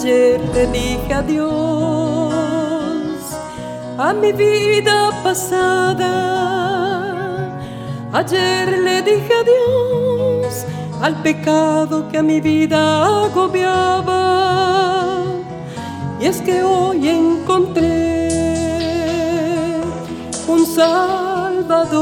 Ayer 0.00 0.40
le 0.54 0.66
dije 0.66 1.14
adiós 1.14 1.48
a 3.98 4.12
mi 4.12 4.32
vida 4.32 5.10
pasada. 5.24 6.79
Ayer 8.12 8.76
le 8.78 9.02
dije 9.02 9.32
adiós 9.42 10.66
al 11.00 11.22
pecado 11.22 12.08
que 12.08 12.18
a 12.18 12.22
mi 12.22 12.40
vida 12.40 13.24
agobiaba. 13.26 15.22
Y 16.20 16.26
es 16.26 16.42
que 16.42 16.60
hoy 16.64 17.08
encontré 17.08 18.28
un 20.48 20.66
Salvador. 20.66 22.00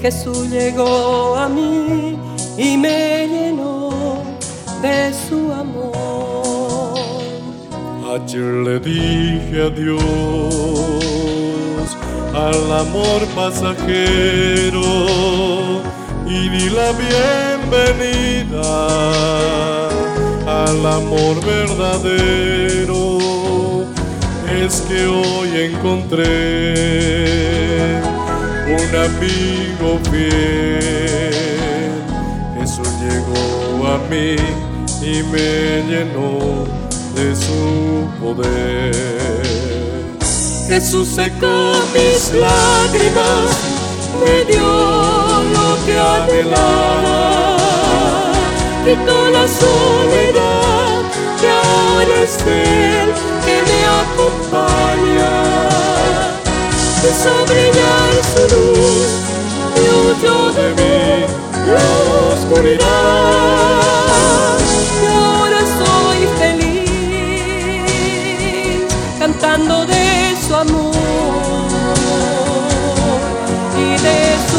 Jesús 0.00 0.50
llegó 0.50 1.34
a 1.34 1.48
mí 1.48 2.16
y 2.56 2.76
me 2.76 3.26
llenó 3.26 3.90
de 4.82 5.12
su 5.28 5.52
amor. 5.52 6.94
Ayer 8.14 8.54
le 8.66 8.78
dije 8.78 9.62
adiós 9.62 11.25
al 12.36 12.70
amor 12.70 13.26
pasajero 13.34 14.82
y 16.26 16.48
di 16.50 16.68
la 16.68 16.92
bienvenida 16.92 18.68
al 20.46 20.86
amor 20.86 21.42
verdadero. 21.44 23.18
Es 24.62 24.82
que 24.82 25.06
hoy 25.06 25.48
encontré 25.72 26.24
un 28.66 28.94
amigo 29.08 29.98
fiel. 30.10 31.92
Jesús 32.58 32.88
llegó 33.00 33.86
a 33.88 33.98
mí 34.10 34.36
y 35.00 35.22
me 35.32 35.82
llenó 35.88 36.66
de 37.14 37.34
su 37.34 38.06
poder. 38.20 39.45
Jesús 40.68 41.08
secó 41.08 41.74
mis 41.94 42.32
lágrimas, 42.32 43.50
me 44.20 44.44
dio 44.52 44.62
lo 44.62 45.76
que 45.86 45.96
anhelaba, 45.96 47.56
quitó 48.84 49.30
la 49.30 49.46
soledad 49.46 51.02
que 51.40 51.48
ahora 51.48 52.22
es 52.22 52.36
Él 52.46 53.12
que 53.44 53.56
me 53.68 53.80
acompaña. 54.02 55.34
Quiso 57.00 57.32
brillar 57.46 58.12
su 58.32 58.42
luz 58.56 59.10
y 59.76 59.80
huyó 59.88 60.38
de 60.52 60.66
mí 60.74 61.26
la 61.66 61.86
oscuridad. 62.34 63.85
Feliz 69.36 69.40
cantando 69.40 69.86
de 69.86 70.36
su 70.46 70.54
amor 70.54 70.94
y 73.78 74.02
de 74.02 74.36
su 74.50 74.55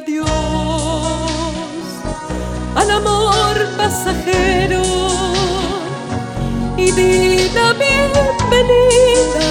dije 0.00 0.22
adiós 0.22 0.26
al 2.74 2.90
amor 2.90 3.56
pasajero 3.76 4.82
y 6.76 6.90
di 6.92 7.50
bienvenida 7.78 9.50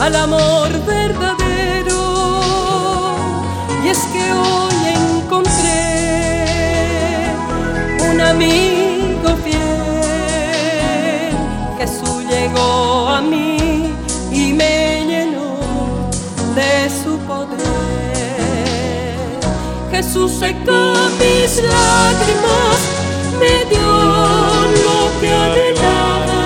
al 0.00 0.14
amor 0.14 0.70
verdadero. 0.86 2.02
Y 3.84 3.88
es 3.88 3.98
que 4.12 4.32
hoy 4.32 4.74
encontré 4.94 5.84
un 8.10 8.20
amigo 8.20 9.36
fiel. 9.44 11.34
Jesús 11.78 12.24
llegó 12.28 13.08
a 13.08 13.20
mí 13.20 13.92
y 14.30 14.52
me 14.52 15.04
llenó 15.06 15.56
de 16.54 16.90
su 17.02 17.18
poder. 17.26 18.15
Jesús 19.96 20.30
secó 20.32 20.92
mis 21.18 21.56
lágrimas, 21.56 22.78
me 23.40 23.54
dio 23.70 23.92
lo 24.84 24.98
que 25.18 25.28
anhelaba, 25.32 26.42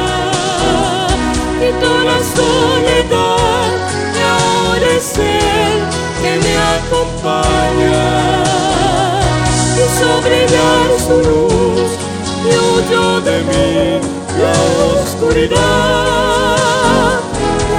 quitó 1.58 1.92
la 2.04 2.18
soledad 2.36 3.70
y 4.14 4.18
ahora 4.22 4.88
es 4.96 5.08
Él 5.18 5.78
que 6.22 6.32
me 6.44 6.54
acompaña. 6.78 8.06
Hizo 9.82 10.08
brillar 10.22 10.88
su 11.04 11.16
luz 11.28 11.90
y 12.44 12.48
huyó 12.54 13.06
de 13.20 13.36
mí 13.48 13.74
la 14.40 14.54
oscuridad. 15.02 15.58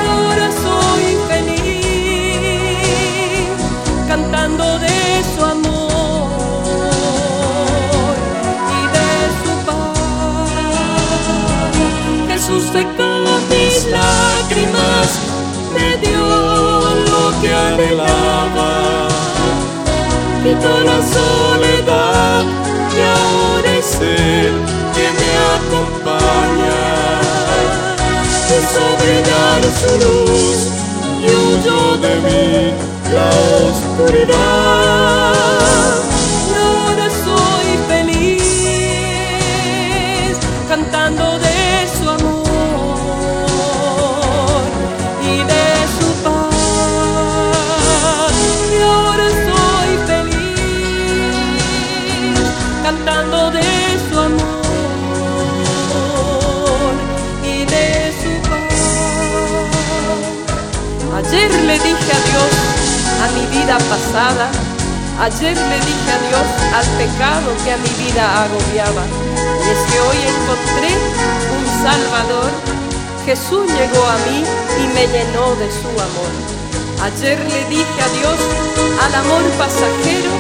Ahora 0.06 0.48
soy 0.52 1.06
feliz 1.30 2.28
cantando 4.06 4.66
de 4.80 4.91
su 5.24 5.44
amor 5.44 6.30
y 8.78 8.82
de 8.96 9.12
su 9.42 9.54
paz. 9.66 10.50
Jesús 12.28 12.64
secó 12.72 13.12
mis 13.50 13.76
lágrimas, 13.92 15.08
me 15.74 15.90
dio 15.98 16.26
lo 17.12 17.24
que 17.42 17.50
anhelaba, 17.54 18.74
quitó 20.44 20.74
la 20.90 21.00
soledad 21.16 22.44
y 22.98 23.02
ahora 23.18 23.70
es 23.78 23.90
Él 24.02 24.54
que 24.96 25.06
me 25.20 25.32
acompaña. 25.58 26.80
Hizo 28.54 28.84
brillar 29.00 29.62
su 29.80 29.92
luz 30.06 30.60
y 31.22 31.26
huyó 31.26 31.82
de 31.98 32.14
mí 32.22 33.01
la 33.12 33.30
oscuridad. 33.70 35.21
Pasada. 63.78 64.52
Ayer 65.20 65.56
le 65.56 65.78
dije 65.80 66.10
adiós 66.20 66.50
al 66.76 66.88
pecado 66.98 67.48
que 67.64 67.72
a 67.72 67.78
mi 67.78 67.90
vida 68.04 68.44
agobiaba. 68.44 69.04
Y 69.64 69.70
es 69.72 69.82
que 69.90 70.00
hoy 70.02 70.20
encontré 70.34 70.92
un 71.56 71.66
Salvador. 71.84 72.52
Jesús 73.26 73.66
llegó 73.72 74.04
a 74.08 74.18
mí 74.28 74.44
y 74.82 74.88
me 74.94 75.08
llenó 75.08 75.56
de 75.56 75.72
su 75.72 75.88
amor. 75.88 76.32
Ayer 77.04 77.40
le 77.40 77.66
dije 77.70 78.00
adiós 78.10 78.40
al 79.06 79.16
amor 79.16 79.44
pasajero 79.58 80.34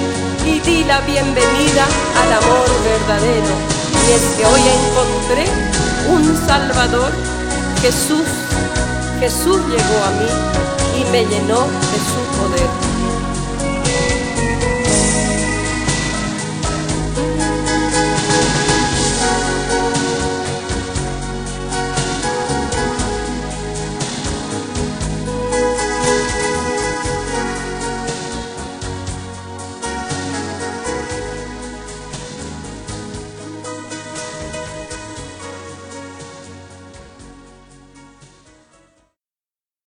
y 0.45 0.59
di 0.59 0.83
la 0.83 0.99
bienvenida 1.01 1.85
al 2.21 2.33
amor 2.33 2.67
verdadero. 2.83 3.53
Y 4.07 4.11
es 4.11 4.23
que 4.35 4.45
hoy 4.45 4.61
encontré 4.79 5.45
un 6.09 6.47
Salvador, 6.47 7.11
Jesús. 7.81 8.27
Jesús 9.19 9.59
llegó 9.69 9.97
a 10.03 10.11
mí 10.19 11.01
y 11.01 11.11
me 11.11 11.25
llenó 11.25 11.61
de 11.61 11.99
su 12.09 12.21
poder. 12.37 12.90